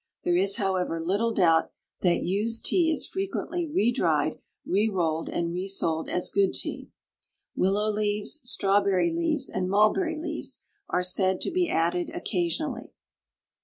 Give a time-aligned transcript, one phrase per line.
[0.23, 1.69] There is, however, little doubt
[2.01, 6.89] that used tea is frequently redried, rerolled, and resold as good tea.
[7.55, 12.93] Willow leaves, strawberry leaves, and mulberry leaves are said to be added occasionally.